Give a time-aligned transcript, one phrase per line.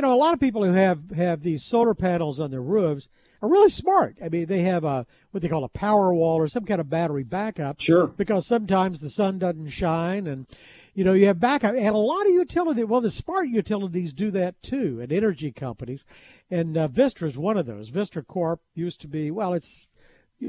[0.00, 3.06] you know, a lot of people who have have these solar panels on their roofs
[3.42, 4.16] are really smart.
[4.24, 6.88] I mean, they have a what they call a power wall or some kind of
[6.88, 7.82] battery backup.
[7.82, 8.06] Sure.
[8.06, 10.46] Because sometimes the sun doesn't shine and
[10.94, 12.82] you know, you have backup, and a lot of utility.
[12.82, 16.04] Well, the smart utilities do that too, and energy companies,
[16.50, 17.90] and uh, Vistra is one of those.
[17.90, 19.86] Vistra Corp used to be well, it's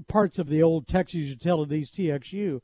[0.07, 2.61] parts of the old Texas Utilities TXU,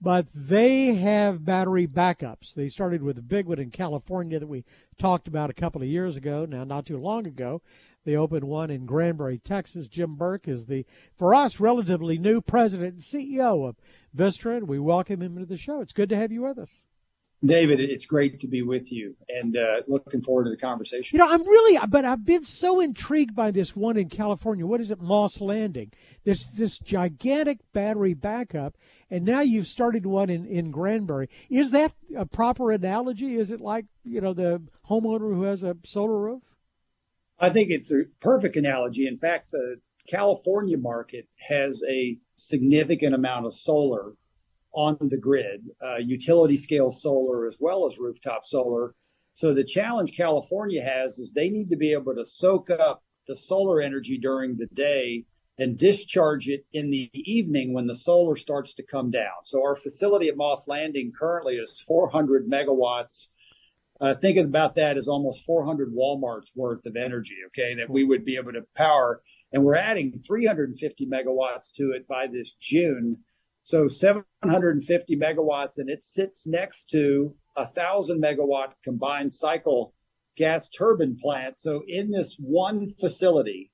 [0.00, 2.54] but they have battery backups.
[2.54, 4.64] They started with a big one in California that we
[4.96, 6.44] talked about a couple of years ago.
[6.44, 7.62] Now, not too long ago,
[8.04, 9.88] they opened one in Granbury, Texas.
[9.88, 13.76] Jim Burke is the, for us, relatively new president and CEO of
[14.16, 15.80] Vistra, and we welcome him to the show.
[15.80, 16.84] It's good to have you with us.
[17.44, 21.16] David, it's great to be with you and uh, looking forward to the conversation.
[21.16, 24.66] You know, I'm really, but I've been so intrigued by this one in California.
[24.66, 25.92] What is it, Moss Landing?
[26.24, 28.76] This this gigantic battery backup,
[29.08, 31.28] and now you've started one in in Granbury.
[31.48, 33.36] Is that a proper analogy?
[33.36, 34.60] Is it like you know the
[34.90, 36.42] homeowner who has a solar roof?
[37.38, 39.06] I think it's a perfect analogy.
[39.06, 44.14] In fact, the California market has a significant amount of solar
[44.78, 48.94] on the grid, uh, utility scale solar as well as rooftop solar.
[49.34, 53.34] So the challenge California has is they need to be able to soak up the
[53.34, 55.24] solar energy during the day
[55.58, 59.44] and discharge it in the evening when the solar starts to come down.
[59.44, 63.26] So our facility at Moss Landing currently is 400 megawatts.
[64.00, 68.24] Uh, think about that as almost 400 Walmart's worth of energy, okay, that we would
[68.24, 69.22] be able to power.
[69.52, 73.18] And we're adding 350 megawatts to it by this June.
[73.68, 79.92] So 750 megawatts, and it sits next to a thousand megawatt combined cycle
[80.38, 81.58] gas turbine plant.
[81.58, 83.70] So in this one facility,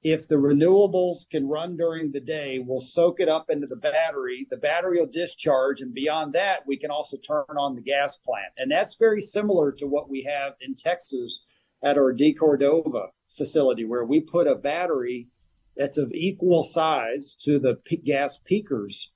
[0.00, 4.46] if the renewables can run during the day, we'll soak it up into the battery.
[4.48, 8.52] The battery will discharge, and beyond that, we can also turn on the gas plant.
[8.56, 11.44] And that's very similar to what we have in Texas
[11.82, 15.30] at our De Cordova facility, where we put a battery
[15.76, 19.10] that's of equal size to the gas peakers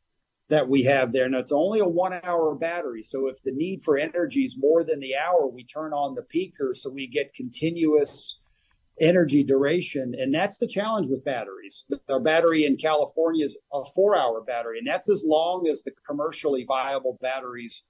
[0.48, 1.28] that we have there.
[1.28, 3.02] Now it's only a one hour battery.
[3.02, 6.22] So if the need for energy is more than the hour, we turn on the
[6.22, 8.38] peaker so we get continuous
[9.00, 10.14] energy duration.
[10.16, 11.84] And that's the challenge with batteries.
[12.08, 15.92] Our battery in California is a four hour battery, and that's as long as the
[16.08, 17.84] commercially viable batteries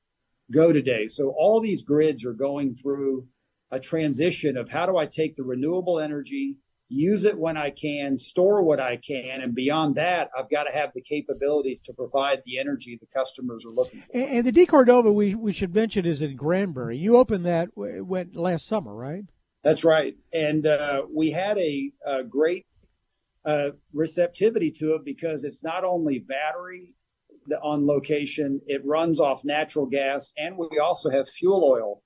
[0.52, 1.08] go today.
[1.08, 3.28] So all these grids are going through
[3.70, 6.56] a transition of how do I take the renewable energy
[6.88, 10.72] use it when I can, store what I can, and beyond that, I've got to
[10.72, 14.12] have the capability to provide the energy the customers are looking for.
[14.14, 16.96] And, and the De Cordova, we we should mention, is in Granbury.
[16.96, 19.24] You opened that went last summer, right?
[19.62, 22.66] That's right, and uh, we had a, a great
[23.44, 26.94] uh, receptivity to it because it's not only battery
[27.62, 32.02] on location; it runs off natural gas, and we also have fuel oil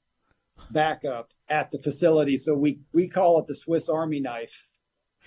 [0.71, 2.39] backup at the facility.
[2.39, 4.69] So we we call it the Swiss Army knife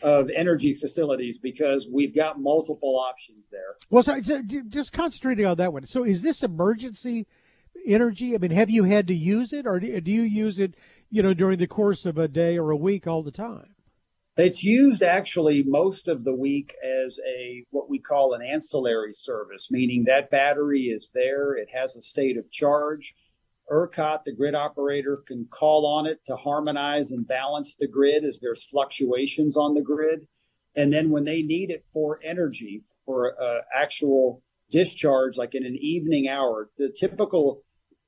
[0.02, 3.76] of energy facilities because we've got multiple options there.
[3.90, 4.20] Well, so
[4.68, 5.86] just concentrating on that one.
[5.86, 7.28] So, is this emergency
[7.86, 8.36] energy?
[8.36, 10.76] I mean, have you had to use it, or do you use it,
[11.09, 13.76] you know, during the course of a day or a week all the time?
[14.36, 19.70] It's used actually most of the week as a what we call an ancillary service,
[19.70, 23.14] meaning that battery is there, it has a state of charge
[23.73, 28.39] ERCOT, the grid operator, can call on it to harmonize and balance the grid as
[28.39, 30.28] there's fluctuations on the grid.
[30.75, 35.75] And then when they need it for energy, for uh, actual discharge, like in an
[35.75, 37.63] evening hour, the typical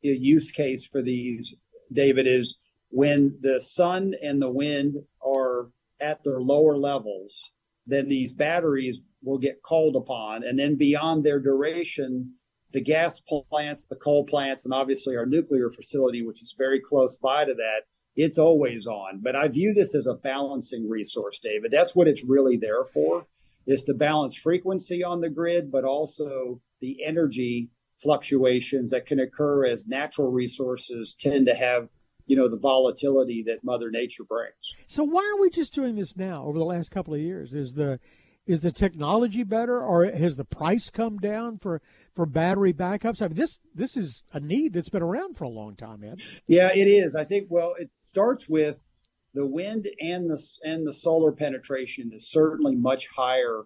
[0.06, 1.56] uh, use case for these,
[1.92, 2.58] David, is
[2.90, 7.50] when the sun and the wind are at their lower levels,
[7.88, 10.44] then these batteries will get called upon.
[10.44, 12.36] And then beyond their duration,
[12.76, 17.18] the gas plants, the coal plants, and obviously our nuclear facility, which is very close
[17.18, 17.84] by to that,
[18.18, 19.22] it's always on.
[19.24, 21.72] But I view this as a balancing resource, David.
[21.72, 23.28] That's what it's really there for,
[23.66, 27.70] is to balance frequency on the grid, but also the energy
[28.04, 31.88] fluctuations that can occur as natural resources tend to have
[32.26, 36.18] you know the volatility that mother nature brings so why are we just doing this
[36.18, 37.98] now over the last couple of years is the
[38.46, 41.82] is the technology better, or has the price come down for
[42.14, 43.22] for battery backups?
[43.22, 46.20] I mean, this this is a need that's been around for a long time, Ed.
[46.48, 47.16] Yeah, it is.
[47.16, 47.48] I think.
[47.50, 48.86] Well, it starts with
[49.34, 53.64] the wind and the and the solar penetration is certainly much higher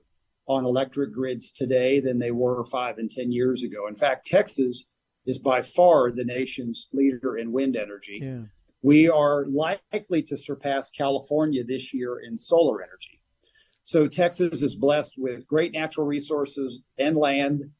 [0.48, 3.88] on electric grids today than they were five and ten years ago.
[3.88, 4.86] In fact, Texas
[5.26, 8.20] is by far the nation's leader in wind energy.
[8.22, 8.44] Yeah.
[8.82, 13.19] We are likely to surpass California this year in solar energy.
[13.90, 17.72] So Texas is blessed with great natural resources and land,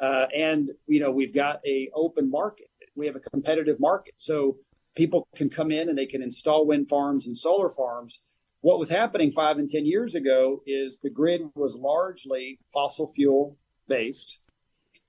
[0.00, 2.70] uh, and you know we've got a open market.
[2.96, 4.14] We have a competitive market.
[4.16, 4.56] So
[4.96, 8.20] people can come in and they can install wind farms and solar farms.
[8.62, 13.58] What was happening five and 10 years ago is the grid was largely fossil fuel
[13.86, 14.38] based.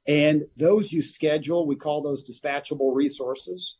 [0.09, 3.77] And those you schedule, we call those dispatchable resources.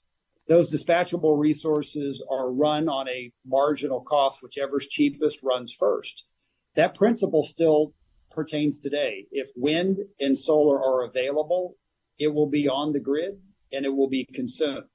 [0.48, 6.24] Those dispatchable resources are run on a marginal cost, whichever's cheapest runs first.
[6.80, 7.94] That principle still
[8.32, 9.26] pertains today.
[9.34, 11.76] If wind and solar are available,
[12.18, 13.42] it will be on the grid
[13.74, 14.86] and it will be consumed.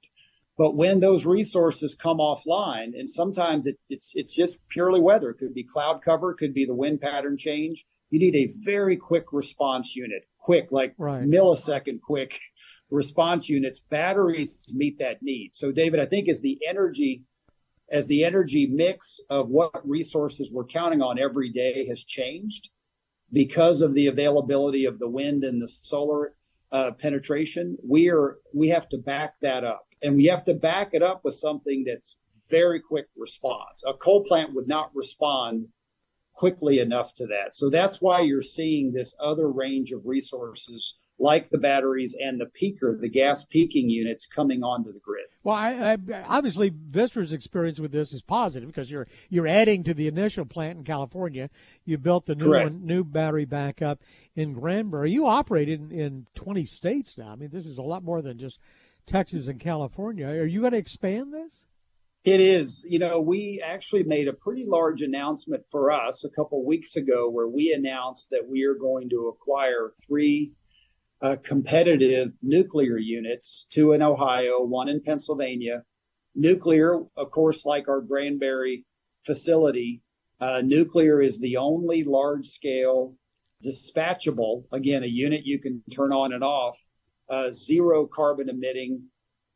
[0.57, 5.29] But when those resources come offline, and sometimes it's it's it's just purely weather.
[5.29, 7.85] It could be cloud cover, it could be the wind pattern change.
[8.09, 11.23] You need a very quick response unit, quick, like right.
[11.23, 12.39] millisecond quick
[12.89, 13.79] response units.
[13.79, 15.51] Batteries meet that need.
[15.53, 17.25] So, David, I think as the energy
[17.89, 22.69] as the energy mix of what resources we're counting on every day has changed
[23.31, 26.33] because of the availability of the wind and the solar
[26.71, 30.89] uh, penetration, we are we have to back that up, and we have to back
[30.93, 32.17] it up with something that's
[32.49, 33.83] very quick response.
[33.87, 35.67] A coal plant would not respond
[36.33, 37.55] quickly enough to that.
[37.55, 42.45] So that's why you're seeing this other range of resources like the batteries and the
[42.45, 45.25] peaker, the gas peaking units coming onto the grid.
[45.43, 49.93] Well, I, I, obviously Vistra's experience with this is positive because you're you're adding to
[49.93, 51.49] the initial plant in California.
[51.85, 54.01] You built the new one, new battery backup
[54.35, 55.11] in Granbury.
[55.11, 57.31] You operate in, in 20 states now.
[57.31, 58.59] I mean, this is a lot more than just
[59.05, 60.27] Texas and California.
[60.27, 61.65] Are you going to expand this?
[62.25, 62.83] It is.
[62.87, 67.29] You know, we actually made a pretty large announcement for us a couple weeks ago
[67.29, 70.53] where we announced that we are going to acquire three
[71.21, 75.83] uh, competitive nuclear units, two in Ohio, one in Pennsylvania.
[76.35, 78.85] Nuclear, of course, like our Granbury
[79.25, 80.01] facility,
[80.39, 83.15] uh, nuclear is the only large scale
[83.63, 86.77] dispatchable, again, a unit you can turn on and off,
[87.29, 89.03] uh, zero carbon emitting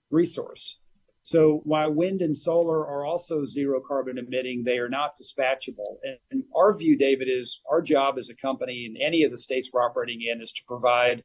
[0.09, 0.79] resource.
[1.21, 5.97] So while wind and solar are also zero carbon emitting, they are not dispatchable.
[6.01, 9.37] And, and our view, David, is our job as a company in any of the
[9.37, 11.23] states we're operating in is to provide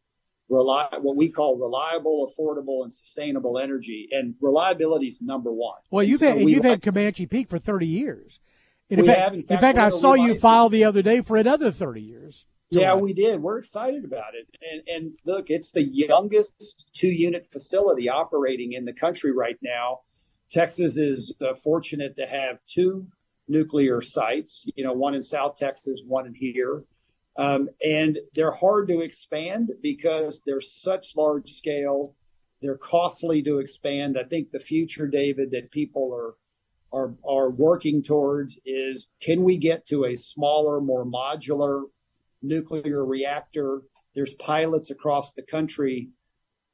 [0.49, 4.09] rely what we call reliable, affordable, and sustainable energy.
[4.11, 5.79] And reliability is number one.
[5.91, 8.41] Well, you've so had you've like, had Comanche Peak for thirty years.
[8.91, 11.23] And in, fact, have, in, fact, in fact, I saw you file the other day
[11.23, 12.47] for another thirty years.
[12.71, 13.41] Yeah, we did.
[13.41, 14.49] We're excited about it.
[14.61, 20.01] And, and look, it's the youngest two unit facility operating in the country right now.
[20.51, 23.07] Texas is uh, fortunate to have two
[23.47, 26.85] nuclear sites, you know, one in South Texas, one in here.
[27.37, 32.15] Um, and they're hard to expand because they're such large scale.
[32.63, 34.17] They're costly to expand.
[34.19, 36.35] I think the future, David, that people are
[36.93, 41.83] are are working towards is can we get to a smaller, more modular
[42.41, 43.83] nuclear reactor?
[44.15, 46.11] There's pilots across the country.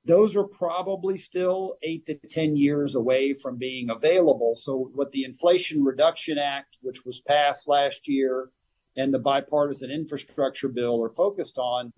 [0.04, 4.54] Those are probably still eight to 10 years away from being available.
[4.54, 8.50] So, what the Inflation Reduction Act, which was passed last year,
[9.00, 11.92] and the bipartisan infrastructure bill are focused on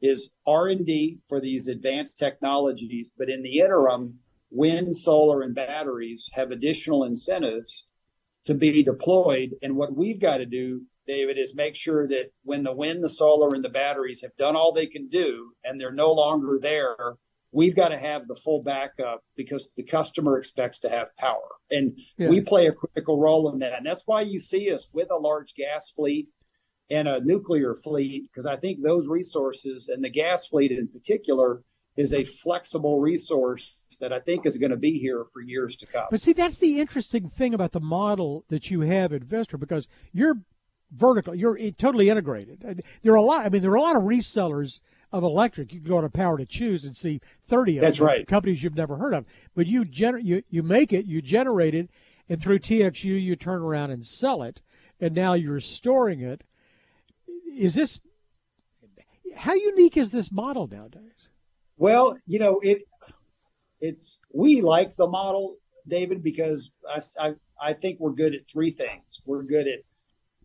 [0.00, 4.18] is r&d for these advanced technologies but in the interim
[4.50, 7.86] wind solar and batteries have additional incentives
[8.44, 9.56] to be deployed.
[9.60, 13.08] And what we've got to do david is make sure that when the wind the
[13.08, 17.16] solar and the batteries have done all they can do and they're no longer there
[17.52, 21.48] we've got to have the full backup because the customer expects to have power.
[21.70, 22.28] And yeah.
[22.28, 23.78] we play a critical role in that.
[23.78, 26.28] And that's why you see us with a large gas fleet
[26.90, 31.62] and a nuclear fleet because I think those resources and the gas fleet in particular
[31.96, 35.86] is a flexible resource that I think is going to be here for years to
[35.86, 36.06] come.
[36.10, 39.88] But see, that's the interesting thing about the model that you have at Vistra because
[40.12, 40.36] you're
[40.92, 42.64] vertical, you're totally integrated.
[42.64, 43.46] Uh, there are a lot.
[43.46, 45.72] I mean, there are a lot of resellers of electric.
[45.72, 48.26] You can go to Power to Choose and see thirty of that's right.
[48.26, 49.26] companies you've never heard of.
[49.54, 51.88] But you gener- you you make it, you generate it,
[52.28, 54.60] and through TXU you turn around and sell it,
[55.00, 56.44] and now you're storing it
[57.28, 58.00] is this
[59.36, 61.28] how unique is this model nowadays?
[61.76, 62.82] Well, you know it.
[63.80, 65.56] It's we like the model,
[65.86, 69.20] David, because I, I, I think we're good at three things.
[69.26, 69.80] We're good at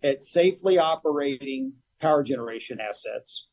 [0.03, 3.47] at safely operating power generation assets.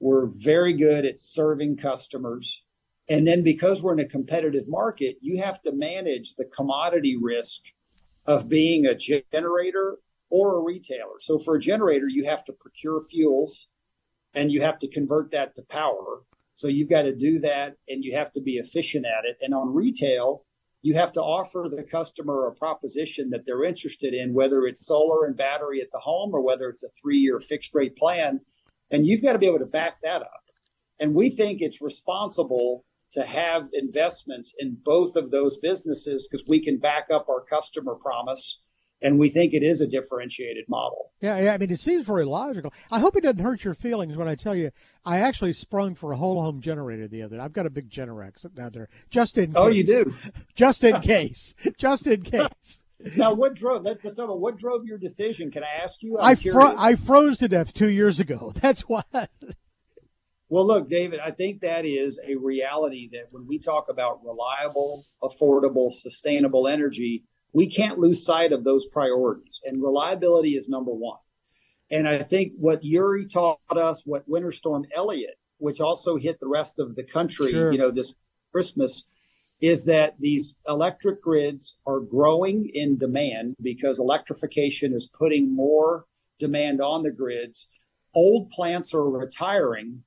[0.00, 2.62] We're very good at serving customers.
[3.08, 7.62] And then because we're in a competitive market, you have to manage the commodity risk
[8.26, 9.98] of being a generator
[10.32, 11.20] or a retailer.
[11.20, 13.68] So for a generator, you have to procure fuels
[14.32, 16.22] and you have to convert that to power.
[16.54, 19.36] So you've got to do that and you have to be efficient at it.
[19.42, 20.46] And on retail,
[20.80, 25.26] you have to offer the customer a proposition that they're interested in, whether it's solar
[25.26, 28.40] and battery at the home or whether it's a three year fixed rate plan.
[28.90, 30.44] And you've got to be able to back that up.
[30.98, 36.64] And we think it's responsible to have investments in both of those businesses because we
[36.64, 38.62] can back up our customer promise
[39.02, 41.10] and we think it is a differentiated model.
[41.20, 42.72] Yeah, yeah, I mean, it seems very logical.
[42.90, 44.70] I hope it doesn't hurt your feelings when I tell you
[45.04, 47.42] I actually sprung for a whole home generator the other day.
[47.42, 49.56] I've got a big Generac out there just in case.
[49.56, 50.14] Oh, you do?
[50.54, 51.54] Just in case.
[51.78, 52.82] just in case.
[53.16, 53.98] Now, what drove that?
[54.04, 55.50] What drove your decision?
[55.50, 56.18] Can I ask you?
[56.18, 58.52] I'm I fro- I froze to death two years ago.
[58.60, 59.02] That's why.
[60.48, 65.06] Well, look, David, I think that is a reality that when we talk about reliable,
[65.22, 69.60] affordable, sustainable energy, we can't lose sight of those priorities.
[69.64, 71.18] And reliability is number one.
[71.90, 76.48] And I think what Uri taught us, what Winter Storm Elliott, which also hit the
[76.48, 77.70] rest of the country, sure.
[77.70, 78.14] you know, this
[78.50, 79.04] Christmas,
[79.60, 86.06] is that these electric grids are growing in demand because electrification is putting more
[86.38, 87.68] demand on the grids.
[88.14, 90.02] Old plants are retiring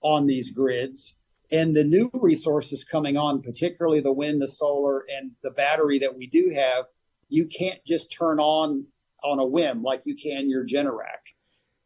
[0.00, 1.14] on these grids
[1.50, 6.16] and the new resources coming on, particularly the wind, the solar, and the battery that
[6.16, 6.86] we do have,
[7.28, 8.86] you can't just turn on
[9.22, 11.22] on a whim like you can your Generac.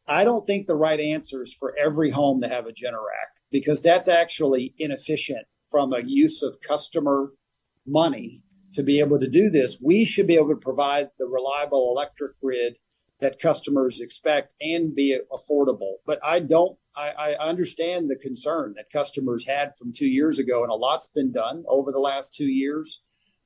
[0.06, 3.82] I don't think the right answer is for every home to have a Generac because
[3.82, 7.32] that's actually inefficient from a use of customer
[7.86, 8.42] money
[8.74, 9.78] to be able to do this.
[9.82, 12.76] We should be able to provide the reliable electric grid
[13.20, 15.94] that customers expect and be affordable.
[16.06, 20.62] But I don't, I, I, understand the concern that customers had from two years ago,
[20.62, 23.00] and a lot's been done over the last two years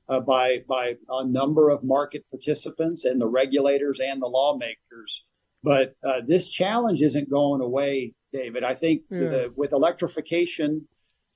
[0.07, 5.25] uh, by by a number of market participants and the regulators and the lawmakers.
[5.63, 8.63] But uh, this challenge isn't going away, David.
[8.63, 9.19] I think yeah.
[9.19, 10.87] the, with electrification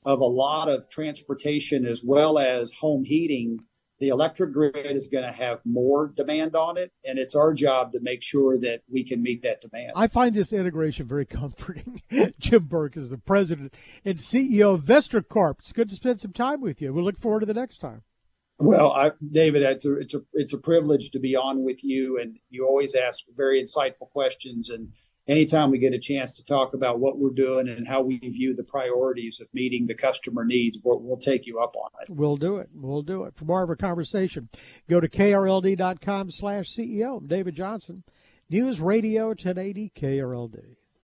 [0.06, 3.60] of a lot of transportation as well as home heating,
[4.00, 7.94] the electric grid is going to have more demand on it, and it's our job
[7.94, 9.94] to make sure that we can meet that demand.
[9.96, 12.02] I find this integration very comforting.
[12.40, 13.74] Jim Burke is the president
[14.06, 15.60] and CEO of Vistra Corp.
[15.60, 16.94] It's good to spend some time with you.
[16.94, 18.04] We look forward to the next time.
[18.60, 22.18] Well, I, David, it's a, it's a it's a privilege to be on with you,
[22.20, 24.70] and you always ask very insightful questions.
[24.70, 24.94] And
[25.28, 28.56] anytime we get a chance to talk about what we're doing and how we view
[28.56, 32.10] the priorities of meeting the customer needs, we'll, we'll take you up on it.
[32.10, 32.70] We'll do it.
[32.74, 33.36] We'll do it.
[33.36, 34.50] For more of our conversation,
[34.90, 37.26] go to krld.com slash CEO.
[37.28, 38.04] David Johnson,
[38.50, 40.76] News Radio 1080 KRLD.